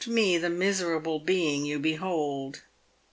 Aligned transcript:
335 0.01 0.33
ine 0.33 0.41
the 0.41 0.49
miserable 0.49 1.19
being 1.19 1.63
you 1.63 1.77
behold." 1.77 2.63